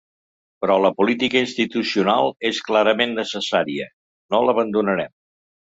Però 0.63 0.77
la 0.85 0.91
política 1.01 1.43
institucional 1.47 2.33
és 2.53 2.63
clarament 2.71 3.15
necessària, 3.21 3.91
no 4.35 4.45
l’abandonarem. 4.49 5.19